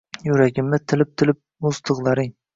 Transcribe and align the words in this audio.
Yuragimni 0.29 0.79
tilib-tilib 0.93 1.39
muz 1.69 1.83
tig’laring 1.91 2.35